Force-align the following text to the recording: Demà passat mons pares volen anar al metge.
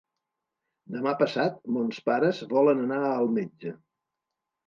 Demà 0.93 1.11
passat 1.19 1.59
mons 1.75 2.01
pares 2.09 2.41
volen 2.53 2.81
anar 2.87 3.01
al 3.09 3.31
metge. 3.39 3.77